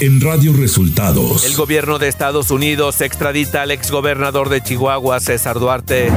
en 0.00 0.20
Radio 0.20 0.54
Resultados. 0.54 1.44
El 1.44 1.54
gobierno 1.56 1.98
de 1.98 2.08
Estados 2.08 2.50
Unidos 2.50 3.02
extradita 3.02 3.62
al 3.62 3.70
exgobernador 3.70 4.48
de 4.48 4.62
Chihuahua, 4.62 5.20
César 5.20 5.58
Duarte. 5.58 6.10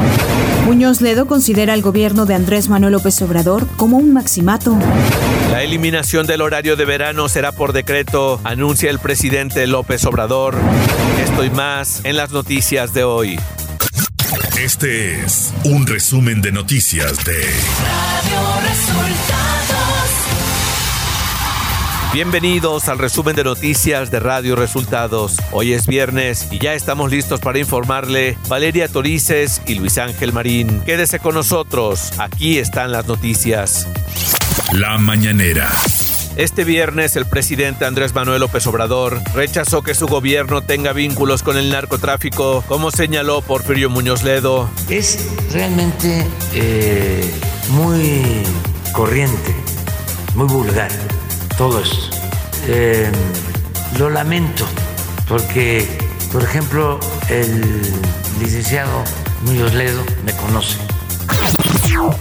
Muñoz 0.65 1.01
Ledo 1.01 1.25
considera 1.28 1.73
al 1.73 1.81
gobierno 1.81 2.25
de 2.25 2.33
Andrés 2.33 2.69
Manuel 2.69 2.93
López 2.93 3.21
Obrador 3.21 3.67
como 3.75 3.97
un 3.97 4.13
maximato. 4.13 4.77
La 5.51 5.63
eliminación 5.63 6.26
del 6.26 6.41
horario 6.41 6.77
de 6.77 6.85
verano 6.85 7.27
será 7.27 7.51
por 7.51 7.73
decreto, 7.73 8.40
anuncia 8.46 8.90
el 8.90 8.99
presidente 8.99 9.67
López 9.67 10.05
Obrador. 10.05 10.55
Esto 11.22 11.44
y 11.44 11.50
más 11.50 12.01
en 12.05 12.15
las 12.15 12.31
noticias 12.31 12.94
de 12.94 13.04
hoy. 13.04 13.37
Este 14.58 15.22
es 15.22 15.54
un 15.65 15.86
resumen 15.86 16.41
de 16.41 16.54
noticias 16.54 17.23
de 17.26 17.38
Radio 17.41 18.70
Resultados. 18.70 19.73
Bienvenidos 22.13 22.90
al 22.90 22.99
resumen 22.99 23.35
de 23.35 23.44
noticias 23.44 24.12
de 24.12 24.20
Radio 24.20 24.55
Resultados. 24.55 25.35
Hoy 25.52 25.73
es 25.73 25.88
viernes 25.88 26.48
y 26.52 26.59
ya 26.59 26.76
estamos 26.76 27.09
listos 27.09 27.40
para 27.40 27.58
informarle 27.58 28.38
Valeria 28.48 28.88
Torices 28.88 29.63
y 29.66 29.73
Luis 29.73 29.98
Ángel 29.98 30.31
Marín. 30.31 30.81
Quédese 30.81 31.18
con 31.18 31.34
nosotros, 31.34 32.12
aquí 32.20 32.59
están 32.59 32.91
las 32.91 33.07
noticias. 33.07 33.88
La 34.73 34.99
mañanera. 34.99 35.71
Este 36.35 36.63
viernes 36.63 37.16
el 37.16 37.26
presidente 37.26 37.84
Andrés 37.84 38.13
Manuel 38.13 38.41
López 38.41 38.68
Obrador 38.68 39.20
rechazó 39.34 39.82
que 39.82 39.95
su 39.95 40.05
gobierno 40.05 40.62
tenga 40.62 40.93
vínculos 40.93 41.41
con 41.41 41.57
el 41.57 41.71
narcotráfico, 41.71 42.63
como 42.68 42.91
señaló 42.91 43.41
Porfirio 43.41 43.90
Muñoz 43.90 44.21
Ledo. 44.21 44.70
Es 44.88 45.18
realmente 45.52 46.27
eh, 46.54 47.34
muy 47.70 48.43
corriente, 48.91 49.55
muy 50.35 50.45
vulgar 50.45 50.91
todo 51.57 51.80
esto. 51.80 52.17
Eh, 52.67 53.12
lo 53.98 54.09
lamento 54.09 54.65
porque, 55.27 55.87
por 56.32 56.43
ejemplo, 56.43 56.99
el 57.29 57.82
licenciado 58.40 59.04
Muñoz 59.45 59.73
Ledo 59.73 60.04
me 60.26 60.34
conoce. 60.34 60.93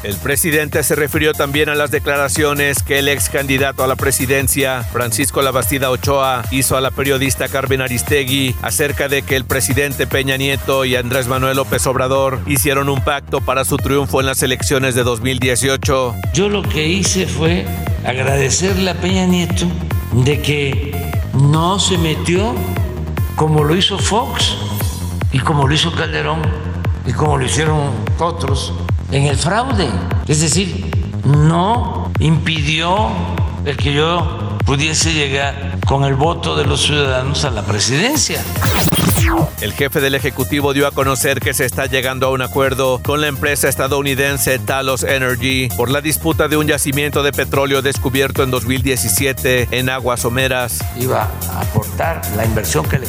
El 0.02 0.16
presidente 0.16 0.82
se 0.82 0.96
refirió 0.96 1.32
también 1.32 1.68
a 1.68 1.74
las 1.74 1.90
declaraciones 1.90 2.82
que 2.82 2.98
el 2.98 3.08
ex 3.08 3.28
candidato 3.28 3.84
a 3.84 3.86
la 3.86 3.96
presidencia, 3.96 4.82
Francisco 4.82 5.40
Labastida 5.40 5.90
Ochoa, 5.90 6.42
hizo 6.50 6.76
a 6.76 6.80
la 6.80 6.90
periodista 6.90 7.48
Carmen 7.48 7.80
Aristegui 7.80 8.54
acerca 8.62 9.08
de 9.08 9.22
que 9.22 9.36
el 9.36 9.44
presidente 9.44 10.06
Peña 10.06 10.36
Nieto 10.36 10.84
y 10.84 10.96
Andrés 10.96 11.28
Manuel 11.28 11.56
López 11.56 11.86
Obrador 11.86 12.40
hicieron 12.46 12.88
un 12.88 13.02
pacto 13.02 13.40
para 13.40 13.64
su 13.64 13.76
triunfo 13.76 14.20
en 14.20 14.26
las 14.26 14.42
elecciones 14.42 14.94
de 14.94 15.04
2018. 15.04 16.14
Yo 16.34 16.48
lo 16.48 16.62
que 16.62 16.88
hice 16.88 17.26
fue 17.26 17.64
agradecerle 18.04 18.90
a 18.90 18.94
Peña 18.94 19.26
Nieto 19.26 19.66
de 20.12 20.42
que 20.42 21.12
no 21.34 21.78
se 21.78 21.98
metió 21.98 22.54
como 23.36 23.62
lo 23.64 23.76
hizo 23.76 23.98
Fox 23.98 24.56
y 25.32 25.38
como 25.38 25.66
lo 25.66 25.74
hizo 25.74 25.92
Calderón 25.92 26.42
y 27.06 27.12
como 27.12 27.38
lo 27.38 27.44
hicieron 27.44 27.90
otros 28.18 28.72
en 29.12 29.26
el 29.26 29.36
fraude. 29.36 29.88
Es 30.26 30.40
decir, 30.40 30.90
no 31.24 32.10
impidió 32.18 33.10
el 33.64 33.76
que 33.76 33.92
yo 33.92 34.58
pudiese 34.64 35.12
llegar 35.12 35.78
con 35.86 36.04
el 36.04 36.14
voto 36.14 36.56
de 36.56 36.64
los 36.64 36.82
ciudadanos 36.82 37.44
a 37.44 37.50
la 37.50 37.62
presidencia. 37.62 38.42
El 39.60 39.72
jefe 39.72 40.00
del 40.00 40.14
Ejecutivo 40.14 40.72
dio 40.72 40.86
a 40.86 40.90
conocer 40.90 41.40
que 41.40 41.54
se 41.54 41.64
está 41.64 41.86
llegando 41.86 42.26
a 42.26 42.30
un 42.30 42.42
acuerdo 42.42 43.00
con 43.02 43.20
la 43.20 43.28
empresa 43.28 43.68
estadounidense 43.68 44.58
Talos 44.58 45.04
Energy 45.04 45.68
por 45.76 45.90
la 45.90 46.00
disputa 46.00 46.48
de 46.48 46.56
un 46.56 46.66
yacimiento 46.66 47.22
de 47.22 47.32
petróleo 47.32 47.82
descubierto 47.82 48.42
en 48.42 48.50
2017 48.50 49.68
en 49.70 49.88
aguas 49.90 50.20
someras. 50.20 50.84
Iba 50.98 51.30
a 51.50 51.60
aportar 51.60 52.20
la 52.36 52.44
inversión 52.44 52.84
que 52.84 52.98
le 52.98 53.06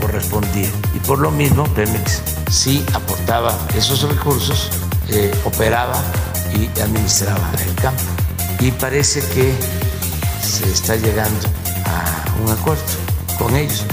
correspondía 0.00 0.68
y 0.94 0.98
por 1.00 1.18
lo 1.18 1.30
mismo 1.30 1.64
Pemex 1.74 2.22
sí 2.50 2.84
aportaba 2.94 3.52
esos 3.76 4.02
recursos, 4.02 4.70
eh, 5.10 5.32
operaba 5.44 6.02
y 6.54 6.66
administraba 6.80 7.50
el 7.64 7.74
campo. 7.76 8.02
Y 8.60 8.70
parece 8.72 9.20
que 9.34 9.54
se 10.42 10.70
está 10.70 10.96
llegando 10.96 11.48
a 11.84 12.42
un 12.42 12.50
acuerdo 12.50 12.82
con 13.38 13.54
ellos. 13.56 13.84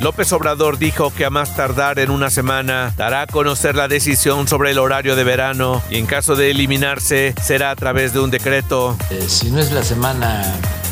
López 0.00 0.32
Obrador 0.32 0.78
dijo 0.78 1.12
que 1.12 1.24
a 1.24 1.30
más 1.30 1.54
tardar 1.56 1.98
en 1.98 2.10
una 2.10 2.30
semana 2.30 2.92
dará 2.96 3.22
a 3.22 3.26
conocer 3.26 3.74
la 3.74 3.88
decisión 3.88 4.48
sobre 4.48 4.70
el 4.70 4.78
horario 4.78 5.16
de 5.16 5.24
verano 5.24 5.82
y 5.90 5.96
en 5.96 6.06
caso 6.06 6.36
de 6.36 6.50
eliminarse 6.50 7.34
será 7.42 7.70
a 7.70 7.76
través 7.76 8.12
de 8.12 8.20
un 8.20 8.30
decreto. 8.30 8.96
Eh, 9.10 9.24
si 9.28 9.50
no 9.50 9.58
es 9.60 9.72
la 9.72 9.82
semana 9.82 10.44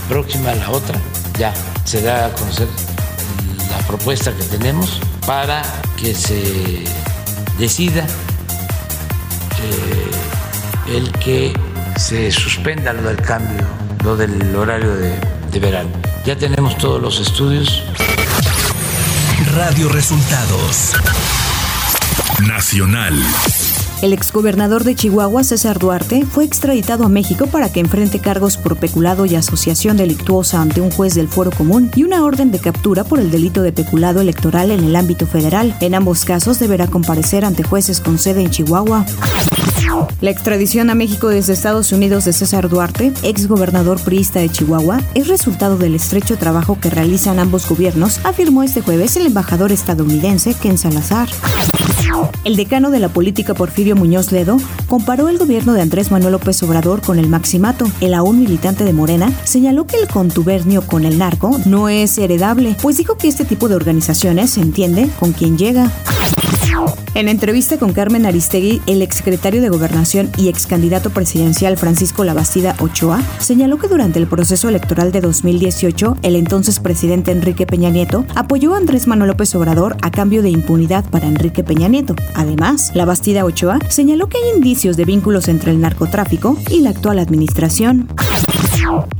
próxima, 0.08 0.54
la 0.54 0.70
otra, 0.70 0.98
ya 1.38 1.54
se 1.84 2.02
da 2.02 2.26
a 2.26 2.32
conocer 2.32 2.68
la 3.70 3.78
propuesta 3.86 4.32
que 4.36 4.44
tenemos 4.44 5.00
para 5.26 5.62
que 5.96 6.14
se 6.14 6.84
decida 7.58 8.06
eh, 9.62 10.96
el 10.96 11.12
que 11.12 11.52
se 11.96 12.30
suspenda 12.30 12.92
lo 12.92 13.02
del 13.02 13.16
cambio, 13.16 13.64
lo 14.04 14.16
del 14.16 14.54
horario 14.54 14.94
de, 14.96 15.18
de 15.50 15.60
verano. 15.60 15.90
Ya 16.24 16.36
tenemos 16.36 16.76
todos 16.78 17.00
los 17.00 17.20
estudios. 17.20 17.82
Radio 19.54 19.88
Resultados 19.88 20.92
Nacional. 22.46 23.14
El 24.02 24.12
exgobernador 24.12 24.84
de 24.84 24.94
Chihuahua, 24.94 25.42
César 25.42 25.78
Duarte, 25.78 26.26
fue 26.26 26.44
extraditado 26.44 27.04
a 27.04 27.08
México 27.08 27.46
para 27.46 27.72
que 27.72 27.80
enfrente 27.80 28.18
cargos 28.18 28.58
por 28.58 28.76
peculado 28.76 29.24
y 29.24 29.34
asociación 29.34 29.96
delictuosa 29.96 30.60
ante 30.60 30.82
un 30.82 30.90
juez 30.90 31.14
del 31.14 31.28
Foro 31.28 31.50
Común 31.50 31.90
y 31.96 32.04
una 32.04 32.22
orden 32.22 32.52
de 32.52 32.58
captura 32.58 33.04
por 33.04 33.18
el 33.18 33.30
delito 33.30 33.62
de 33.62 33.72
peculado 33.72 34.20
electoral 34.20 34.70
en 34.70 34.84
el 34.84 34.96
ámbito 34.96 35.26
federal. 35.26 35.74
En 35.80 35.94
ambos 35.94 36.24
casos 36.26 36.58
deberá 36.58 36.88
comparecer 36.88 37.44
ante 37.44 37.62
jueces 37.62 38.00
con 38.00 38.18
sede 38.18 38.42
en 38.42 38.50
Chihuahua. 38.50 39.06
La 40.20 40.30
extradición 40.30 40.90
a 40.90 40.94
México 40.94 41.28
desde 41.28 41.54
Estados 41.54 41.90
Unidos 41.92 42.24
de 42.26 42.32
César 42.34 42.68
Duarte, 42.68 43.12
exgobernador 43.22 43.98
priista 44.00 44.40
de 44.40 44.50
Chihuahua, 44.50 45.00
es 45.14 45.28
resultado 45.28 45.78
del 45.78 45.94
estrecho 45.94 46.36
trabajo 46.36 46.78
que 46.80 46.90
realizan 46.90 47.38
ambos 47.38 47.66
gobiernos, 47.68 48.20
afirmó 48.24 48.62
este 48.62 48.82
jueves 48.82 49.16
el 49.16 49.26
embajador 49.26 49.72
estadounidense 49.72 50.54
Ken 50.54 50.76
Salazar. 50.76 51.28
El 52.44 52.56
decano 52.56 52.90
de 52.90 53.00
la 53.00 53.08
política 53.08 53.54
Porfirio 53.54 53.96
Muñoz 53.96 54.32
Ledo 54.32 54.58
comparó 54.88 55.28
el 55.28 55.38
gobierno 55.38 55.72
de 55.72 55.82
Andrés 55.82 56.10
Manuel 56.10 56.32
López 56.32 56.62
Obrador 56.62 57.00
con 57.00 57.18
el 57.18 57.28
maximato. 57.28 57.86
El 58.00 58.14
aún 58.14 58.40
militante 58.40 58.84
de 58.84 58.92
Morena 58.92 59.32
señaló 59.44 59.86
que 59.86 59.96
el 59.96 60.08
contubernio 60.08 60.82
con 60.82 61.04
el 61.04 61.18
narco 61.18 61.58
no 61.64 61.88
es 61.88 62.18
heredable, 62.18 62.76
pues 62.82 62.96
dijo 62.96 63.16
que 63.16 63.28
este 63.28 63.44
tipo 63.44 63.68
de 63.68 63.74
organizaciones 63.74 64.50
se 64.50 64.60
entiende 64.60 65.08
con 65.18 65.32
quien 65.32 65.58
llega. 65.58 65.90
En 67.14 67.28
entrevista 67.28 67.78
con 67.78 67.92
Carmen 67.92 68.26
Aristegui, 68.26 68.82
el 68.86 69.00
exsecretario 69.00 69.62
de 69.62 69.70
Gobernación 69.70 70.30
y 70.36 70.48
ex 70.48 70.66
candidato 70.66 71.10
presidencial 71.10 71.78
Francisco 71.78 72.24
Labastida 72.24 72.76
Ochoa 72.78 73.22
señaló 73.38 73.78
que 73.78 73.88
durante 73.88 74.18
el 74.18 74.26
proceso 74.26 74.68
electoral 74.68 75.12
de 75.12 75.22
2018, 75.22 76.18
el 76.22 76.36
entonces 76.36 76.78
presidente 76.78 77.32
Enrique 77.32 77.66
Peña 77.66 77.88
Nieto 77.88 78.26
apoyó 78.34 78.74
a 78.74 78.76
Andrés 78.76 79.06
Manuel 79.06 79.30
López 79.30 79.54
Obrador 79.54 79.96
a 80.02 80.10
cambio 80.10 80.42
de 80.42 80.50
impunidad 80.50 81.04
para 81.08 81.26
Enrique 81.26 81.64
Peña 81.64 81.88
Nieto. 81.88 82.14
Además, 82.34 82.90
Labastida 82.94 83.44
Ochoa 83.44 83.78
señaló 83.88 84.28
que 84.28 84.36
hay 84.36 84.56
indicios 84.56 84.98
de 84.98 85.06
vínculos 85.06 85.48
entre 85.48 85.70
el 85.70 85.80
narcotráfico 85.80 86.58
y 86.70 86.80
la 86.80 86.90
actual 86.90 87.18
administración. 87.18 88.08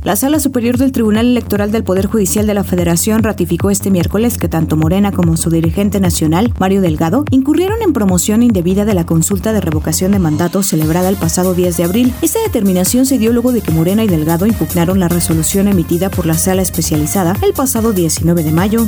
La 0.03 0.15
Sala 0.15 0.39
Superior 0.39 0.77
del 0.77 0.91
Tribunal 0.91 1.27
Electoral 1.27 1.71
del 1.71 1.83
Poder 1.83 2.07
Judicial 2.07 2.47
de 2.47 2.53
la 2.53 2.63
Federación 2.63 3.23
ratificó 3.23 3.69
este 3.69 3.91
miércoles 3.91 4.37
que 4.37 4.47
tanto 4.47 4.77
Morena 4.77 5.11
como 5.11 5.35
su 5.37 5.49
dirigente 5.49 5.99
nacional, 5.99 6.53
Mario 6.59 6.81
Delgado, 6.81 7.25
incurrieron 7.31 7.81
en 7.81 7.93
promoción 7.93 8.43
indebida 8.43 8.85
de 8.85 8.93
la 8.93 9.05
consulta 9.05 9.53
de 9.53 9.61
revocación 9.61 10.11
de 10.11 10.19
mandato 10.19 10.63
celebrada 10.63 11.09
el 11.09 11.17
pasado 11.17 11.53
10 11.53 11.77
de 11.77 11.83
abril. 11.83 12.13
Esta 12.21 12.39
determinación 12.41 13.05
se 13.05 13.17
dio 13.17 13.33
luego 13.33 13.51
de 13.51 13.61
que 13.61 13.71
Morena 13.71 14.03
y 14.03 14.07
Delgado 14.07 14.45
impugnaron 14.45 14.99
la 14.99 15.09
resolución 15.09 15.67
emitida 15.67 16.09
por 16.09 16.25
la 16.25 16.35
Sala 16.35 16.61
Especializada 16.61 17.35
el 17.41 17.53
pasado 17.53 17.91
19 17.91 18.43
de 18.43 18.51
mayo. 18.51 18.87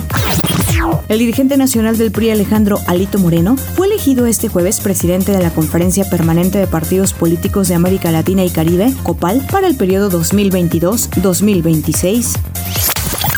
El 1.08 1.20
dirigente 1.20 1.56
nacional 1.58 1.98
del 1.98 2.12
PRI, 2.12 2.32
Alejandro 2.32 2.80
Alito 2.88 3.20
Moreno, 3.20 3.56
fue 3.58 3.88
elegido 3.88 4.26
este 4.26 4.48
jueves 4.48 4.80
presidente 4.80 5.32
de 5.32 5.42
la 5.42 5.52
Conferencia 5.52 6.10
Permanente 6.10 6.58
de 6.58 6.68
Partidos 6.68 7.14
Políticos 7.14 7.68
de 7.68 7.76
América 7.76 8.12
Latina 8.12 8.44
y 8.46 8.50
Caribe, 8.50 8.94
COPAL, 9.04 9.46
para 9.52 9.68
el 9.68 9.76
periodo 9.76 10.10
2022-2026. 10.12 12.38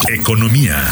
Economía. 0.09 0.87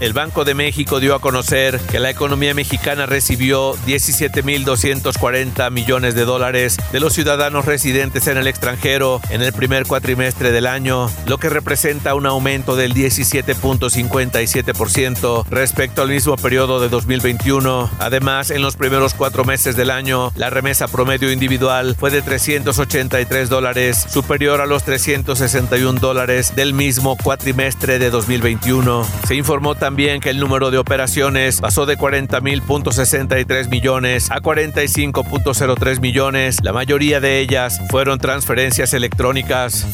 El 0.00 0.12
Banco 0.12 0.44
de 0.44 0.54
México 0.54 0.98
dio 1.00 1.14
a 1.14 1.20
conocer 1.20 1.80
que 1.90 2.00
la 2.00 2.10
economía 2.10 2.52
mexicana 2.52 3.06
recibió 3.06 3.74
17.240 3.86 5.70
millones 5.70 6.14
de 6.14 6.26
dólares 6.26 6.76
de 6.92 7.00
los 7.00 7.14
ciudadanos 7.14 7.64
residentes 7.64 8.26
en 8.26 8.36
el 8.36 8.46
extranjero 8.46 9.22
en 9.30 9.40
el 9.40 9.50
primer 9.52 9.86
cuatrimestre 9.86 10.52
del 10.52 10.66
año, 10.66 11.10
lo 11.26 11.38
que 11.38 11.48
representa 11.48 12.14
un 12.14 12.26
aumento 12.26 12.76
del 12.76 12.92
17.57% 12.92 15.46
respecto 15.48 16.02
al 16.02 16.08
mismo 16.08 16.36
periodo 16.36 16.80
de 16.80 16.90
2021. 16.90 17.88
Además, 17.98 18.50
en 18.50 18.60
los 18.62 18.76
primeros 18.76 19.14
cuatro 19.14 19.44
meses 19.44 19.76
del 19.76 19.90
año, 19.90 20.32
la 20.36 20.50
remesa 20.50 20.88
promedio 20.88 21.32
individual 21.32 21.96
fue 21.98 22.10
de 22.10 22.20
383 22.20 23.48
dólares, 23.48 24.04
superior 24.10 24.60
a 24.60 24.66
los 24.66 24.84
361 24.84 26.00
dólares 26.00 26.54
del 26.56 26.74
mismo 26.74 27.16
cuatrimestre 27.16 27.98
de 27.98 28.10
2021. 28.10 29.06
Se 29.26 29.34
informó 29.34 29.74
también 29.74 29.93
que 29.94 30.30
el 30.30 30.40
número 30.40 30.72
de 30.72 30.78
operaciones 30.78 31.60
pasó 31.60 31.86
de 31.86 31.96
40.063 31.96 33.68
millones 33.68 34.28
a 34.30 34.40
45.03 34.40 36.00
millones. 36.00 36.58
La 36.64 36.72
mayoría 36.72 37.20
de 37.20 37.38
ellas 37.38 37.80
fueron 37.90 38.18
transferencias 38.18 38.92
electrónicas. 38.92 39.86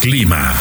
Clima. 0.00 0.56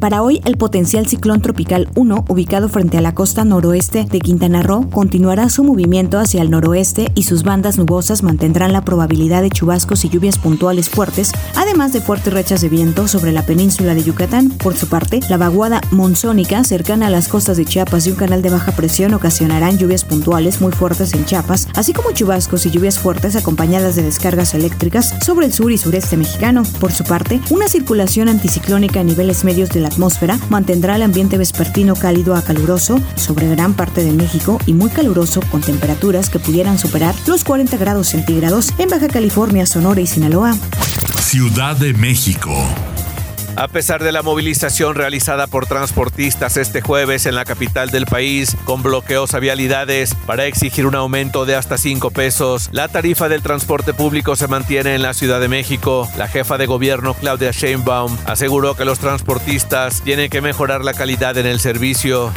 Para 0.00 0.22
hoy, 0.22 0.40
el 0.44 0.56
potencial 0.56 1.08
ciclón 1.08 1.42
tropical 1.42 1.88
1, 1.96 2.26
ubicado 2.28 2.68
frente 2.68 2.98
a 2.98 3.00
la 3.00 3.16
costa 3.16 3.44
noroeste 3.44 4.04
de 4.04 4.20
Quintana 4.20 4.62
Roo, 4.62 4.88
continuará 4.90 5.48
su 5.48 5.64
movimiento 5.64 6.20
hacia 6.20 6.40
el 6.40 6.50
noroeste 6.50 7.10
y 7.16 7.24
sus 7.24 7.42
bandas 7.42 7.78
nubosas 7.78 8.22
mantendrán 8.22 8.72
la 8.72 8.84
probabilidad 8.84 9.42
de 9.42 9.50
chubascos 9.50 10.04
y 10.04 10.08
lluvias 10.08 10.38
puntuales 10.38 10.88
fuertes, 10.88 11.32
además 11.56 11.92
de 11.92 12.00
fuertes 12.00 12.32
rechas 12.32 12.60
de 12.60 12.68
viento 12.68 13.08
sobre 13.08 13.32
la 13.32 13.44
península 13.44 13.96
de 13.96 14.04
Yucatán. 14.04 14.50
Por 14.50 14.76
su 14.76 14.86
parte, 14.86 15.18
la 15.28 15.36
vaguada 15.36 15.80
monzónica 15.90 16.62
cercana 16.62 17.08
a 17.08 17.10
las 17.10 17.26
costas 17.26 17.56
de 17.56 17.64
Chiapas 17.64 18.06
y 18.06 18.10
un 18.10 18.16
canal 18.16 18.40
de 18.40 18.50
baja 18.50 18.70
presión 18.72 19.14
ocasionarán 19.14 19.78
lluvias 19.78 20.04
puntuales 20.04 20.60
muy 20.60 20.70
fuertes 20.70 21.12
en 21.12 21.24
Chiapas, 21.24 21.66
así 21.74 21.92
como 21.92 22.12
chubascos 22.12 22.64
y 22.66 22.70
lluvias 22.70 23.00
fuertes 23.00 23.34
acompañadas 23.34 23.96
de 23.96 24.04
descargas 24.04 24.54
eléctricas 24.54 25.12
sobre 25.24 25.46
el 25.46 25.52
sur 25.52 25.72
y 25.72 25.78
sureste 25.78 26.16
mexicano. 26.16 26.62
Por 26.78 26.92
su 26.92 27.02
parte, 27.02 27.40
una 27.50 27.66
circulación 27.66 28.28
anticiclónica 28.28 29.00
a 29.00 29.04
niveles 29.04 29.42
medios 29.42 29.70
de 29.70 29.80
la 29.80 29.87
atmósfera 29.88 30.38
mantendrá 30.48 30.96
el 30.96 31.02
ambiente 31.02 31.36
vespertino 31.36 31.96
cálido 31.96 32.34
a 32.34 32.42
caluroso 32.42 33.00
sobre 33.16 33.48
gran 33.48 33.74
parte 33.74 34.04
de 34.04 34.12
México 34.12 34.58
y 34.66 34.72
muy 34.72 34.90
caluroso 34.90 35.40
con 35.50 35.60
temperaturas 35.60 36.30
que 36.30 36.38
pudieran 36.38 36.78
superar 36.78 37.14
los 37.26 37.44
40 37.44 37.76
grados 37.76 38.08
centígrados 38.08 38.72
en 38.78 38.88
Baja 38.88 39.08
California, 39.08 39.66
Sonora 39.66 40.00
y 40.00 40.06
Sinaloa. 40.06 40.56
Ciudad 41.20 41.76
de 41.76 41.92
México. 41.92 42.54
A 43.58 43.66
pesar 43.66 44.04
de 44.04 44.12
la 44.12 44.22
movilización 44.22 44.94
realizada 44.94 45.48
por 45.48 45.66
transportistas 45.66 46.56
este 46.56 46.80
jueves 46.80 47.26
en 47.26 47.34
la 47.34 47.44
capital 47.44 47.90
del 47.90 48.06
país, 48.06 48.56
con 48.64 48.84
bloqueos 48.84 49.34
a 49.34 49.40
vialidades 49.40 50.14
para 50.14 50.46
exigir 50.46 50.86
un 50.86 50.94
aumento 50.94 51.44
de 51.44 51.56
hasta 51.56 51.76
5 51.76 52.12
pesos, 52.12 52.68
la 52.70 52.86
tarifa 52.86 53.28
del 53.28 53.42
transporte 53.42 53.94
público 53.94 54.36
se 54.36 54.46
mantiene 54.46 54.94
en 54.94 55.02
la 55.02 55.12
Ciudad 55.12 55.40
de 55.40 55.48
México. 55.48 56.08
La 56.16 56.28
jefa 56.28 56.56
de 56.56 56.66
gobierno 56.66 57.14
Claudia 57.14 57.50
Sheinbaum 57.50 58.16
aseguró 58.26 58.76
que 58.76 58.84
los 58.84 59.00
transportistas 59.00 60.02
tienen 60.02 60.30
que 60.30 60.40
mejorar 60.40 60.84
la 60.84 60.94
calidad 60.94 61.36
en 61.36 61.46
el 61.46 61.58
servicio. 61.58 62.32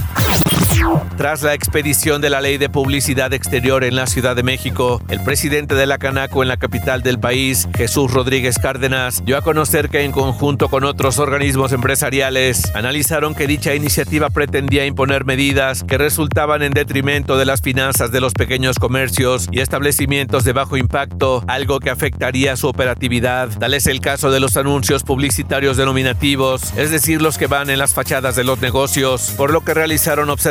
Tras 1.18 1.42
la 1.44 1.54
expedición 1.54 2.22
de 2.22 2.30
la 2.30 2.42
ley 2.42 2.58
de 2.58 2.70
publicidad 2.70 3.34
exterior 3.34 3.84
en 3.84 3.96
la 3.96 4.08
Ciudad 4.08 4.36
de 4.36 4.44
México, 4.44 5.02
el 5.10 5.24
presidente 5.24 5.76
de 5.76 5.86
la 5.86 5.98
Canaco 5.98 6.42
en 6.42 6.50
la 6.50 6.58
capital 6.58 7.04
del 7.04 7.20
país, 7.20 7.68
Jesús 7.76 8.12
Rodríguez 8.12 8.58
Cárdenas, 8.58 9.24
dio 9.26 9.38
a 9.38 9.42
conocer 9.42 9.90
que 9.90 10.02
en 10.02 10.12
conjunto 10.12 10.70
con 10.70 10.84
otros 10.84 11.20
organismos 11.20 11.72
empresariales 11.74 12.74
analizaron 12.76 13.36
que 13.36 13.48
dicha 13.48 13.76
iniciativa 13.76 14.30
pretendía 14.30 14.86
imponer 14.86 15.26
medidas 15.26 15.84
que 15.84 15.98
resultaban 15.98 16.64
en 16.64 16.74
detrimento 16.74 17.38
de 17.38 17.46
las 17.46 17.62
finanzas 17.62 18.12
de 18.12 18.22
los 18.22 18.34
pequeños 18.34 18.80
comercios 18.80 19.48
y 19.52 19.60
establecimientos 19.60 20.44
de 20.44 20.54
bajo 20.54 20.78
impacto, 20.78 21.44
algo 21.48 21.80
que 21.80 21.90
afectaría 21.90 22.56
su 22.56 22.68
operatividad. 22.68 23.50
Tal 23.60 23.74
es 23.74 23.88
el 23.88 24.00
caso 24.00 24.32
de 24.32 24.40
los 24.40 24.58
anuncios 24.58 25.04
publicitarios 25.04 25.78
denominativos, 25.78 26.74
es 26.78 26.92
decir, 26.92 27.22
los 27.22 27.38
que 27.38 27.48
van 27.48 27.70
en 27.70 27.80
las 27.80 27.94
fachadas 27.94 28.36
de 28.36 28.44
los 28.44 28.60
negocios, 28.62 29.34
por 29.38 29.52
lo 29.52 29.62
que 29.62 29.74
realizaron 29.74 30.30
observaciones 30.30 30.51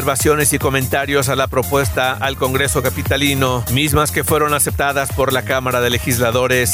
y 0.52 0.58
comentarios 0.58 1.29
a 1.29 1.37
la 1.37 1.47
propuesta 1.47 2.12
al 2.12 2.37
Congreso 2.37 2.82
Capitalino, 2.82 3.62
mismas 3.70 4.11
que 4.11 4.25
fueron 4.25 4.55
aceptadas 4.55 5.12
por 5.12 5.32
la 5.32 5.43
Cámara 5.43 5.82
de 5.82 5.91
Legisladores. 5.91 6.73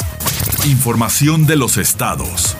Información 0.65 1.45
de 1.45 1.57
los 1.57 1.75
estados. 1.75 2.55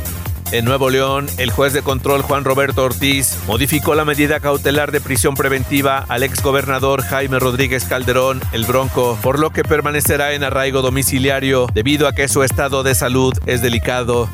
En 0.51 0.65
Nuevo 0.65 0.89
León, 0.89 1.27
el 1.37 1.51
juez 1.51 1.71
de 1.71 1.83
control 1.83 2.21
Juan 2.21 2.43
Roberto 2.43 2.83
Ortiz 2.83 3.37
modificó 3.47 3.95
la 3.95 4.03
medida 4.03 4.41
cautelar 4.41 4.91
de 4.91 4.99
prisión 4.99 5.35
preventiva 5.35 6.05
al 6.09 6.23
exgobernador 6.23 7.01
Jaime 7.01 7.39
Rodríguez 7.39 7.85
Calderón, 7.85 8.41
el 8.51 8.65
Bronco, 8.65 9.17
por 9.21 9.39
lo 9.39 9.51
que 9.51 9.63
permanecerá 9.63 10.33
en 10.33 10.43
arraigo 10.43 10.81
domiciliario 10.81 11.67
debido 11.73 12.09
a 12.09 12.13
que 12.13 12.27
su 12.27 12.43
estado 12.43 12.83
de 12.83 12.93
salud 12.93 13.33
es 13.45 13.61
delicado. 13.61 14.29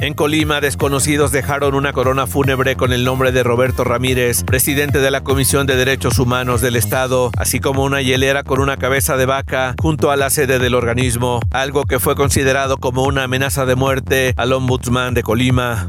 En 0.00 0.14
Colima, 0.14 0.60
desconocidos 0.60 1.30
dejaron 1.30 1.74
una 1.74 1.92
corona 1.92 2.26
fúnebre 2.26 2.74
con 2.76 2.92
el 2.92 3.04
nombre 3.04 3.32
de 3.32 3.42
Roberto 3.42 3.84
Ramírez, 3.84 4.44
presidente 4.44 4.98
de 4.98 5.10
la 5.10 5.20
Comisión 5.20 5.66
de 5.66 5.76
Derechos 5.76 6.18
Humanos 6.18 6.60
del 6.60 6.76
Estado, 6.76 7.30
así 7.36 7.60
como 7.60 7.84
una 7.84 8.00
hielera 8.00 8.42
con 8.42 8.60
una 8.60 8.76
cabeza 8.78 9.16
de 9.16 9.26
vaca 9.26 9.74
junto 9.80 10.10
a 10.10 10.16
la 10.16 10.30
sede 10.30 10.58
del 10.58 10.74
organismo, 10.74 11.40
algo 11.50 11.84
que 11.84 11.98
fue 11.98 12.16
considerado 12.16 12.78
como 12.78 13.04
una 13.04 13.24
amenaza 13.24 13.66
de 13.66 13.76
muerte 13.76 14.34
al 14.36 14.52
ombudsman 14.52 15.14
de 15.14 15.22
Colima. 15.22 15.86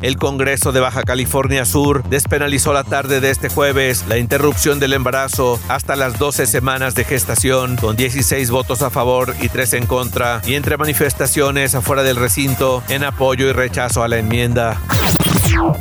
El 0.00 0.16
Congreso 0.16 0.72
de 0.72 0.80
Baja 0.80 1.02
California 1.02 1.64
Sur 1.64 2.02
despenalizó 2.04 2.72
la 2.72 2.84
tarde 2.84 3.20
de 3.20 3.30
este 3.30 3.48
jueves 3.48 4.04
la 4.08 4.18
interrupción 4.18 4.78
del 4.78 4.92
embarazo 4.92 5.60
hasta 5.68 5.96
las 5.96 6.18
12 6.18 6.46
semanas 6.46 6.94
de 6.94 7.04
gestación, 7.04 7.76
con 7.76 7.96
16 7.96 8.50
votos 8.50 8.82
a 8.82 8.90
favor 8.90 9.34
y 9.40 9.48
3 9.48 9.74
en 9.74 9.86
contra, 9.86 10.40
y 10.46 10.54
entre 10.54 10.76
manifestaciones 10.76 11.74
afuera 11.74 12.02
del 12.02 12.16
recinto 12.16 12.82
en 12.88 13.04
apoyo 13.04 13.48
y 13.48 13.52
rechazo 13.52 14.02
a 14.02 14.08
la 14.08 14.18
enmienda. 14.18 14.80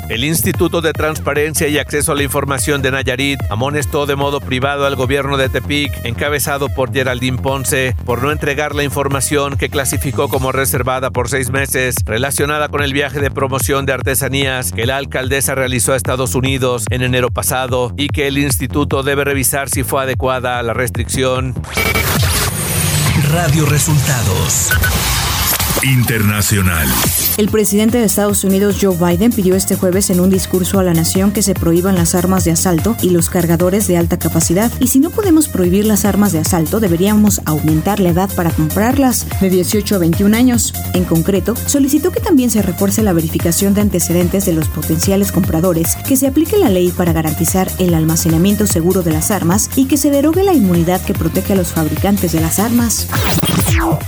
El 0.10 0.24
Instituto 0.24 0.82
de 0.82 0.94
Transparencia 0.94 1.68
y 1.68 1.78
Acceso 1.78 2.12
a 2.12 2.16
la 2.16 2.24
Información 2.24 2.82
de 2.82 2.92
Nayarit 2.92 3.40
amonestó 3.50 4.06
de 4.06 4.16
modo 4.16 4.40
privado 4.40 4.86
al 4.86 4.96
gobierno 4.96 5.38
de 5.38 5.50
Tepic, 5.50 5.92
encabezado 6.06 6.70
por 6.70 6.94
Geraldine 6.94 7.38
Ponce, 7.38 7.96
por 8.06 8.22
no 8.22 8.32
entregar 8.32 8.76
la 8.76 8.84
información 8.84 9.58
que 9.58 9.70
clasificó 9.70 10.30
como 10.30 10.52
reservada 10.52 11.12
por 11.12 11.30
seis 11.30 11.50
meses 11.50 11.96
relacionada 12.06 12.70
con 12.70 12.82
el 12.82 12.94
viaje 12.94 13.20
de 13.20 13.32
promoción 13.32 13.86
de 13.86 13.94
artesanías 13.94 14.72
que 14.72 14.86
la 14.86 14.98
alcaldesa 14.98 15.56
realizó 15.56 15.94
a 15.94 15.98
Estados 15.98 16.36
Unidos 16.36 16.86
en 16.90 17.02
enero 17.02 17.30
pasado 17.30 17.94
y 17.98 18.08
que 18.08 18.28
el 18.28 18.38
instituto 18.38 19.04
debe 19.04 19.24
revisar 19.24 19.70
si 19.70 19.84
fue 19.84 20.04
adecuada 20.04 20.60
a 20.60 20.64
la 20.64 20.74
restricción. 20.74 21.54
Radio 23.32 23.66
Resultados. 23.66 24.72
Internacional. 25.84 26.88
El 27.38 27.50
presidente 27.50 28.00
de 28.00 28.06
Estados 28.06 28.44
Unidos, 28.44 28.78
Joe 28.82 28.98
Biden, 28.98 29.32
pidió 29.32 29.56
este 29.56 29.76
jueves 29.76 30.10
en 30.10 30.20
un 30.20 30.30
discurso 30.30 30.80
a 30.80 30.84
la 30.84 30.94
nación 30.94 31.32
que 31.32 31.44
se 31.44 31.54
prohíban 31.54 31.96
las 31.96 32.16
armas 32.16 32.46
de 32.46 32.52
asalto 32.52 32.96
y 33.02 33.12
los 33.12 33.30
cargadores 33.30 33.88
de 33.88 33.98
alta 33.98 34.18
capacidad. 34.18 34.72
Y 34.80 34.88
si 34.88 35.00
no 35.00 35.12
podemos 35.12 35.48
prohibir 35.48 35.86
las 35.86 36.04
armas 36.04 36.32
de 36.32 36.40
asalto, 36.40 36.80
deberíamos 36.80 37.42
aumentar 37.46 38.00
la 38.00 38.10
edad 38.10 38.30
para 38.36 38.50
comprarlas 38.50 39.28
de 39.40 39.50
18 39.50 39.96
a 39.96 40.00
21 40.00 40.36
años. 40.36 40.74
En 40.94 41.06
concreto, 41.06 41.56
solicitó 41.68 42.12
que 42.12 42.22
también 42.22 42.50
se 42.50 42.62
refuerce 42.62 43.04
la 43.04 43.14
verificación 43.14 43.74
de 43.74 43.82
antecedentes 43.82 44.46
de 44.46 44.54
los 44.54 44.70
potenciales 44.70 45.32
compradores, 45.32 45.96
que 46.08 46.18
se 46.18 46.28
aplique 46.28 46.58
la 46.58 46.70
ley 46.70 46.92
para 46.92 47.14
garantizar 47.14 47.72
el 47.78 47.94
almacenamiento 47.94 48.66
seguro 48.66 49.04
de 49.04 49.12
las 49.12 49.32
armas 49.32 49.70
y 49.76 49.86
que 49.86 49.98
se 49.98 50.10
derogue 50.10 50.44
la 50.44 50.54
inmunidad 50.54 51.02
que 51.02 51.14
protege 51.14 51.54
a 51.54 51.58
los 51.58 51.74
fabricantes 51.74 52.32
de 52.32 52.42
las 52.42 52.60
armas. 52.60 53.08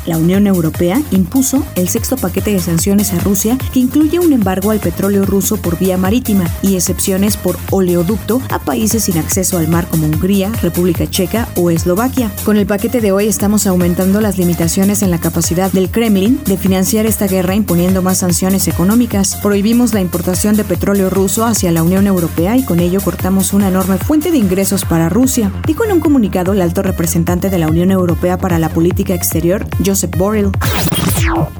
La 0.05 0.17
Unión 0.17 0.47
Europea 0.47 1.01
impuso 1.11 1.63
el 1.75 1.87
sexto 1.89 2.17
paquete 2.17 2.51
de 2.51 2.59
sanciones 2.59 3.13
a 3.13 3.19
Rusia 3.19 3.57
que 3.71 3.79
incluye 3.79 4.19
un 4.19 4.33
embargo 4.33 4.71
al 4.71 4.79
petróleo 4.79 5.25
ruso 5.25 5.57
por 5.57 5.77
vía 5.77 5.97
marítima 5.97 6.45
y 6.61 6.75
excepciones 6.75 7.37
por 7.37 7.57
oleoducto 7.69 8.41
a 8.49 8.59
países 8.59 9.03
sin 9.03 9.17
acceso 9.17 9.57
al 9.57 9.67
mar 9.67 9.87
como 9.87 10.07
Hungría, 10.07 10.51
República 10.61 11.07
Checa 11.09 11.47
o 11.55 11.69
Eslovaquia. 11.69 12.31
Con 12.43 12.57
el 12.57 12.65
paquete 12.65 13.01
de 13.01 13.11
hoy 13.11 13.27
estamos 13.27 13.67
aumentando 13.67 14.21
las 14.21 14.37
limitaciones 14.37 15.01
en 15.01 15.11
la 15.11 15.19
capacidad 15.19 15.71
del 15.71 15.89
Kremlin 15.89 16.41
de 16.45 16.57
financiar 16.57 17.05
esta 17.05 17.27
guerra 17.27 17.55
imponiendo 17.55 18.01
más 18.01 18.19
sanciones 18.19 18.67
económicas. 18.67 19.35
Prohibimos 19.41 19.93
la 19.93 20.01
importación 20.01 20.55
de 20.55 20.63
petróleo 20.63 21.09
ruso 21.09 21.45
hacia 21.45 21.71
la 21.71 21.83
Unión 21.83 22.07
Europea 22.07 22.57
y 22.57 22.63
con 22.63 22.79
ello 22.79 23.01
cortamos 23.01 23.53
una 23.53 23.67
enorme 23.67 23.97
fuente 23.97 24.31
de 24.31 24.37
ingresos 24.37 24.85
para 24.85 25.09
Rusia, 25.09 25.51
dijo 25.67 25.85
en 25.85 25.91
un 25.91 25.99
comunicado 25.99 26.53
el 26.53 26.61
alto 26.61 26.81
representante 26.81 27.49
de 27.49 27.59
la 27.59 27.67
Unión 27.67 27.91
Europea 27.91 28.37
para 28.37 28.59
la 28.59 28.69
Política 28.69 29.13
Exterior, 29.13 29.48
Joseph 29.81 30.11
Borrell. 30.11 30.88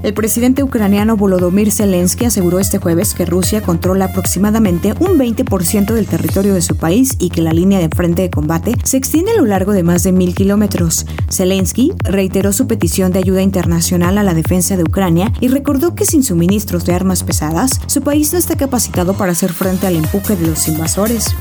El 0.02 0.14
presidente 0.14 0.64
ucraniano 0.64 1.16
Volodymyr 1.18 1.72
Zelensky 1.72 2.26
aseguró 2.26 2.60
este 2.60 2.80
jueves 2.80 3.14
que 3.14 3.26
Rusia 3.26 3.62
controla 3.62 4.06
aproximadamente 4.06 4.94
un 5.00 5.20
20% 5.20 5.94
del 5.94 6.08
territorio 6.08 6.54
de 6.54 6.62
su 6.62 6.76
país 6.76 7.16
y 7.20 7.30
que 7.30 7.42
la 7.42 7.54
línea 7.54 7.80
de 7.80 7.90
frente 7.90 8.22
de 8.22 8.30
combate 8.30 8.76
se 8.84 8.98
extiende 8.98 9.32
a 9.32 9.38
lo 9.38 9.46
largo 9.46 9.74
de 9.74 9.84
más 9.84 10.04
de 10.04 10.12
mil 10.12 10.34
kilómetros. 10.34 11.06
Zelensky 11.30 11.94
reiteró 12.04 12.54
su 12.54 12.68
petición 12.68 13.12
de 13.12 13.20
ayuda 13.20 13.42
internacional 13.42 14.18
a 14.18 14.24
la 14.24 14.34
defensa 14.34 14.78
de 14.78 14.84
Ucrania 14.84 15.32
y 15.40 15.50
recordó 15.50 15.96
que 15.96 16.06
sin 16.06 16.24
suministros 16.24 16.86
de 16.86 16.94
armas 16.94 17.24
pesadas, 17.24 17.80
su 17.88 18.02
país 18.02 18.34
no 18.34 18.40
está 18.40 18.56
capacitado 18.56 19.14
para 19.14 19.34
hacer 19.34 19.54
frente 19.54 19.88
al 19.88 19.96
empuje 19.96 20.36
de 20.36 20.48
los 20.48 20.68
invasores. 20.68 21.36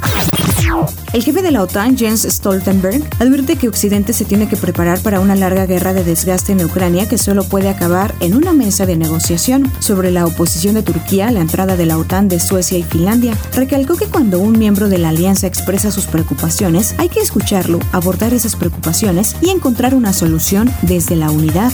El 1.13 1.23
jefe 1.23 1.41
de 1.41 1.51
la 1.51 1.63
OTAN, 1.63 1.97
Jens 1.97 2.23
Stoltenberg, 2.23 3.03
advierte 3.19 3.57
que 3.57 3.69
Occidente 3.69 4.13
se 4.13 4.25
tiene 4.25 4.49
que 4.49 4.57
preparar 4.57 5.01
para 5.01 5.21
una 5.21 5.35
larga 5.35 5.65
guerra 5.67 5.95
de 5.95 6.05
desgaste 6.05 6.53
en 6.53 6.65
Ucrania 6.65 7.09
que 7.09 7.17
solo 7.17 7.45
puede 7.45 7.69
acabar 7.69 7.88
en 8.21 8.35
una 8.35 8.53
mesa 8.53 8.85
de 8.85 8.97
negociación 8.97 9.73
sobre 9.79 10.11
la 10.11 10.27
oposición 10.27 10.75
de 10.75 10.83
Turquía 10.83 11.29
a 11.29 11.31
la 11.31 11.41
entrada 11.41 11.75
de 11.75 11.87
la 11.87 11.97
OTAN 11.97 12.29
de 12.29 12.39
Suecia 12.39 12.77
y 12.77 12.83
Finlandia. 12.83 13.35
Recalcó 13.55 13.97
que 13.97 14.05
cuando 14.07 14.41
un 14.41 14.59
miembro 14.59 14.91
de 14.91 14.99
la 14.99 15.09
alianza 15.09 15.47
expresa 15.47 15.91
sus 15.91 16.07
preocupaciones, 16.07 16.95
hay 16.99 17.09
que 17.09 17.21
escucharlo, 17.21 17.79
abordar 17.93 18.35
esas 18.35 18.57
preocupaciones 18.57 19.37
y 19.41 19.49
encontrar 19.49 19.95
una 19.95 20.13
solución 20.13 20.71
desde 20.83 21.17
la 21.17 21.31
unidad. 21.31 21.73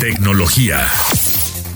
Tecnología. 0.00 0.78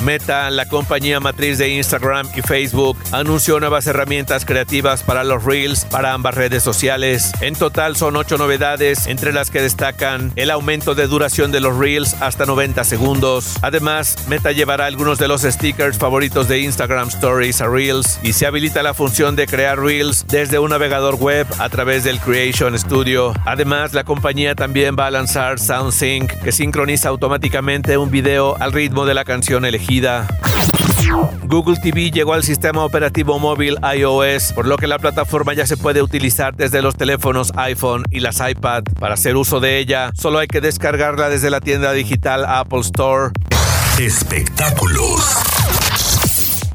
Meta, 0.02 0.50
la 0.50 0.66
compañía 0.66 1.20
matriz 1.20 1.58
de 1.58 1.68
Instagram 1.68 2.26
y 2.34 2.42
Facebook, 2.42 2.98
anunció 3.12 3.60
nuevas 3.60 3.86
herramientas 3.86 4.44
creativas 4.44 5.04
para 5.04 5.22
los 5.22 5.44
Reels 5.44 5.84
para 5.84 6.12
ambas 6.12 6.34
redes 6.34 6.64
sociales. 6.64 7.30
En 7.40 7.54
total 7.54 7.94
son 7.94 8.16
ocho 8.16 8.36
novedades, 8.36 9.06
entre 9.06 9.32
las 9.32 9.50
que 9.50 9.62
destacan 9.62 10.32
el 10.34 10.50
aumento 10.50 10.96
de 10.96 11.06
duración 11.06 11.52
de 11.52 11.60
los 11.60 11.76
Reels 11.76 12.14
hasta 12.20 12.46
90 12.46 12.82
segundos. 12.82 13.54
Además, 13.62 14.16
Meta 14.26 14.50
llevará 14.50 14.86
algunos 14.86 15.20
de 15.20 15.28
los 15.28 15.42
stickers 15.42 15.98
favoritos 15.98 16.48
de 16.48 16.58
Instagram 16.58 17.06
Stories 17.08 17.60
a 17.60 17.68
Reels 17.68 18.18
y 18.24 18.32
se 18.32 18.46
habilita 18.46 18.82
la 18.82 18.94
función 18.94 19.36
de 19.36 19.46
crear 19.46 19.78
Reels 19.78 20.26
desde 20.26 20.58
un 20.58 20.70
navegador 20.70 21.14
web 21.14 21.46
a 21.58 21.68
través 21.68 22.02
del 22.02 22.18
Creation 22.18 22.76
Studio. 22.76 23.34
Además, 23.44 23.92
la 23.92 24.02
compañía 24.02 24.56
también 24.56 24.96
va 24.98 25.06
a 25.06 25.12
lanzar 25.12 25.60
SoundSync, 25.60 26.32
que 26.42 26.50
sincroniza 26.50 27.08
automáticamente 27.08 27.96
un 27.96 28.10
video 28.10 28.56
al 28.58 28.72
ritmo 28.72 29.06
de 29.06 29.14
la 29.14 29.24
canción 29.24 29.64
elegida 29.64 29.91
Google 31.44 31.76
TV 31.82 32.10
llegó 32.10 32.32
al 32.32 32.42
sistema 32.42 32.84
operativo 32.84 33.38
móvil 33.38 33.76
iOS, 33.94 34.52
por 34.54 34.66
lo 34.66 34.76
que 34.76 34.86
la 34.86 34.98
plataforma 34.98 35.52
ya 35.52 35.66
se 35.66 35.76
puede 35.76 36.00
utilizar 36.00 36.56
desde 36.56 36.80
los 36.80 36.96
teléfonos 36.96 37.52
iPhone 37.56 38.04
y 38.10 38.20
las 38.20 38.40
iPad. 38.40 38.84
Para 38.98 39.14
hacer 39.14 39.36
uso 39.36 39.60
de 39.60 39.78
ella, 39.78 40.10
solo 40.14 40.38
hay 40.38 40.46
que 40.46 40.60
descargarla 40.60 41.28
desde 41.28 41.50
la 41.50 41.60
tienda 41.60 41.92
digital 41.92 42.46
Apple 42.46 42.80
Store. 42.80 43.32
Espectáculos. 43.98 45.61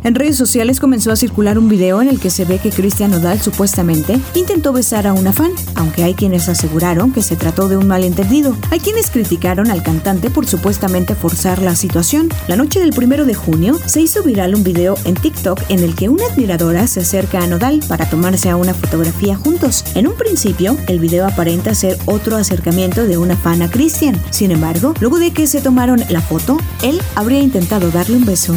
En 0.07 0.15
redes 0.15 0.37
sociales 0.37 0.79
comenzó 0.79 1.11
a 1.11 1.17
circular 1.17 1.59
un 1.59 1.67
video 1.67 2.01
en 2.01 2.07
el 2.07 2.21
que 2.21 2.29
se 2.29 2.45
ve 2.45 2.59
que 2.59 2.69
Cristian 2.69 3.11
Nodal 3.11 3.41
supuestamente 3.41 4.17
intentó 4.35 4.71
besar 4.71 5.05
a 5.05 5.11
una 5.11 5.33
fan, 5.33 5.51
aunque 5.75 6.05
hay 6.05 6.13
quienes 6.13 6.47
aseguraron 6.47 7.11
que 7.11 7.21
se 7.21 7.35
trató 7.35 7.67
de 7.67 7.75
un 7.75 7.87
malentendido. 7.87 8.55
Hay 8.71 8.79
quienes 8.79 9.11
criticaron 9.11 9.69
al 9.69 9.83
cantante 9.83 10.29
por 10.29 10.47
supuestamente 10.47 11.13
forzar 11.13 11.61
la 11.61 11.75
situación. 11.75 12.29
La 12.47 12.55
noche 12.55 12.79
del 12.79 12.91
primero 12.91 13.25
de 13.25 13.33
junio 13.33 13.77
se 13.85 13.99
hizo 13.99 14.23
viral 14.23 14.55
un 14.55 14.63
video 14.63 14.95
en 15.03 15.15
TikTok 15.15 15.59
en 15.67 15.79
el 15.79 15.93
que 15.93 16.07
una 16.07 16.25
admiradora 16.27 16.87
se 16.87 17.01
acerca 17.01 17.39
a 17.39 17.47
Nodal 17.47 17.81
para 17.89 18.09
tomarse 18.09 18.49
a 18.49 18.55
una 18.55 18.73
fotografía 18.73 19.35
juntos. 19.35 19.83
En 19.93 20.07
un 20.07 20.15
principio, 20.15 20.77
el 20.87 20.99
video 20.99 21.27
aparenta 21.27 21.75
ser 21.75 21.97
otro 22.05 22.37
acercamiento 22.37 23.03
de 23.03 23.17
una 23.17 23.35
fan 23.35 23.61
a 23.61 23.69
Cristian. 23.69 24.17
Sin 24.29 24.51
embargo, 24.51 24.93
luego 25.01 25.19
de 25.19 25.31
que 25.31 25.47
se 25.47 25.59
tomaron 25.59 26.01
la 26.07 26.21
foto, 26.21 26.55
él 26.81 27.01
habría 27.15 27.41
intentado 27.41 27.91
darle 27.91 28.15
un 28.15 28.25
beso. 28.25 28.55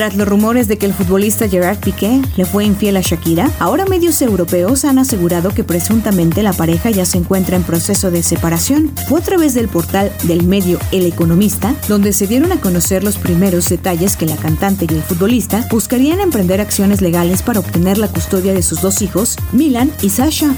Tras 0.00 0.16
los 0.16 0.26
rumores 0.26 0.66
de 0.66 0.78
que 0.78 0.86
el 0.86 0.94
futbolista 0.94 1.46
Gerard 1.46 1.76
Piqué 1.76 2.22
le 2.38 2.46
fue 2.46 2.64
infiel 2.64 2.96
a 2.96 3.02
Shakira, 3.02 3.50
ahora 3.58 3.84
medios 3.84 4.22
europeos 4.22 4.86
han 4.86 4.98
asegurado 4.98 5.52
que 5.52 5.62
presuntamente 5.62 6.42
la 6.42 6.54
pareja 6.54 6.88
ya 6.88 7.04
se 7.04 7.18
encuentra 7.18 7.54
en 7.54 7.64
proceso 7.64 8.10
de 8.10 8.22
separación. 8.22 8.90
Fue 9.10 9.20
a 9.20 9.22
través 9.22 9.52
del 9.52 9.68
portal 9.68 10.10
del 10.22 10.42
medio 10.44 10.78
El 10.90 11.04
Economista 11.04 11.74
donde 11.86 12.14
se 12.14 12.26
dieron 12.26 12.50
a 12.50 12.62
conocer 12.62 13.04
los 13.04 13.18
primeros 13.18 13.68
detalles 13.68 14.16
que 14.16 14.24
la 14.24 14.36
cantante 14.36 14.86
y 14.88 14.94
el 14.94 15.02
futbolista 15.02 15.68
buscarían 15.70 16.20
emprender 16.20 16.62
acciones 16.62 17.02
legales 17.02 17.42
para 17.42 17.60
obtener 17.60 17.98
la 17.98 18.08
custodia 18.08 18.54
de 18.54 18.62
sus 18.62 18.80
dos 18.80 19.02
hijos, 19.02 19.36
Milan 19.52 19.92
y 20.00 20.08
Sasha. 20.08 20.54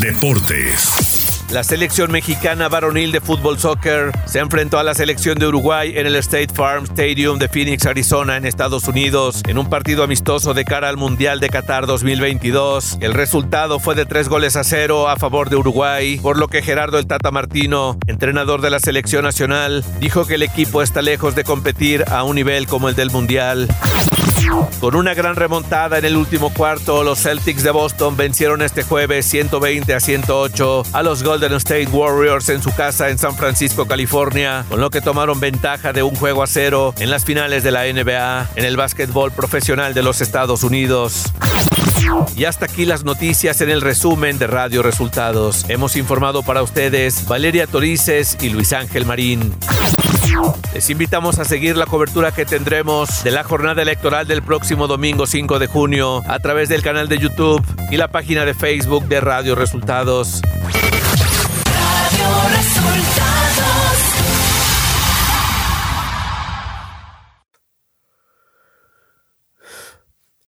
Deportes. 0.00 1.03
La 1.50 1.62
selección 1.62 2.10
mexicana 2.10 2.68
varonil 2.68 3.12
de 3.12 3.20
fútbol 3.20 3.58
soccer 3.58 4.10
se 4.26 4.40
enfrentó 4.40 4.78
a 4.78 4.82
la 4.82 4.94
selección 4.94 5.38
de 5.38 5.46
Uruguay 5.46 5.92
en 5.96 6.06
el 6.06 6.16
State 6.16 6.52
Farm 6.52 6.84
Stadium 6.84 7.38
de 7.38 7.48
Phoenix, 7.48 7.86
Arizona, 7.86 8.36
en 8.36 8.44
Estados 8.44 8.88
Unidos, 8.88 9.42
en 9.46 9.58
un 9.58 9.68
partido 9.68 10.02
amistoso 10.02 10.52
de 10.54 10.64
cara 10.64 10.88
al 10.88 10.96
Mundial 10.96 11.40
de 11.40 11.48
Qatar 11.48 11.86
2022. 11.86 12.98
El 13.00 13.14
resultado 13.14 13.78
fue 13.78 13.94
de 13.94 14.06
tres 14.06 14.28
goles 14.28 14.56
a 14.56 14.64
cero 14.64 15.08
a 15.08 15.16
favor 15.16 15.48
de 15.48 15.56
Uruguay, 15.56 16.18
por 16.20 16.38
lo 16.38 16.48
que 16.48 16.62
Gerardo 16.62 16.98
el 16.98 17.06
Tata 17.06 17.30
Martino, 17.30 17.98
entrenador 18.06 18.60
de 18.60 18.70
la 18.70 18.80
selección 18.80 19.24
nacional, 19.24 19.84
dijo 20.00 20.26
que 20.26 20.34
el 20.34 20.42
equipo 20.42 20.82
está 20.82 21.02
lejos 21.02 21.34
de 21.34 21.44
competir 21.44 22.04
a 22.10 22.24
un 22.24 22.36
nivel 22.36 22.66
como 22.66 22.88
el 22.88 22.96
del 22.96 23.10
Mundial. 23.10 23.68
Con 24.80 24.94
una 24.94 25.14
gran 25.14 25.36
remontada 25.36 25.98
en 25.98 26.04
el 26.04 26.16
último 26.16 26.52
cuarto, 26.52 27.02
los 27.02 27.20
Celtics 27.20 27.62
de 27.62 27.70
Boston 27.70 28.16
vencieron 28.16 28.62
este 28.62 28.82
jueves 28.82 29.26
120 29.26 29.94
a 29.94 30.00
108 30.00 30.82
a 30.92 31.02
los 31.02 31.22
Golden 31.34 31.54
State 31.54 31.88
Warriors 31.88 32.48
en 32.48 32.62
su 32.62 32.72
casa 32.72 33.10
en 33.10 33.18
San 33.18 33.34
Francisco, 33.34 33.86
California, 33.86 34.64
con 34.68 34.80
lo 34.80 34.88
que 34.88 35.00
tomaron 35.00 35.40
ventaja 35.40 35.92
de 35.92 36.04
un 36.04 36.14
juego 36.14 36.44
a 36.44 36.46
cero 36.46 36.94
en 37.00 37.10
las 37.10 37.24
finales 37.24 37.64
de 37.64 37.72
la 37.72 37.92
NBA 37.92 38.50
en 38.54 38.64
el 38.64 38.76
básquetbol 38.76 39.32
profesional 39.32 39.94
de 39.94 40.04
los 40.04 40.20
Estados 40.20 40.62
Unidos. 40.62 41.32
Y 42.36 42.44
hasta 42.44 42.66
aquí 42.66 42.84
las 42.84 43.02
noticias 43.02 43.60
en 43.62 43.70
el 43.70 43.80
resumen 43.80 44.38
de 44.38 44.46
Radio 44.46 44.84
Resultados. 44.84 45.64
Hemos 45.68 45.96
informado 45.96 46.44
para 46.44 46.62
ustedes 46.62 47.26
Valeria 47.26 47.66
Torices 47.66 48.38
y 48.40 48.50
Luis 48.50 48.72
Ángel 48.72 49.04
Marín. 49.04 49.52
Les 50.72 50.88
invitamos 50.88 51.40
a 51.40 51.44
seguir 51.44 51.76
la 51.76 51.86
cobertura 51.86 52.30
que 52.30 52.46
tendremos 52.46 53.24
de 53.24 53.32
la 53.32 53.42
jornada 53.42 53.82
electoral 53.82 54.28
del 54.28 54.42
próximo 54.42 54.86
domingo 54.86 55.26
5 55.26 55.58
de 55.58 55.66
junio 55.66 56.22
a 56.28 56.38
través 56.38 56.68
del 56.68 56.82
canal 56.82 57.08
de 57.08 57.18
YouTube 57.18 57.60
y 57.90 57.96
la 57.96 58.06
página 58.06 58.44
de 58.44 58.54
Facebook 58.54 59.06
de 59.08 59.20
Radio 59.20 59.56
Resultados. 59.56 60.40
Resultados 62.48 64.13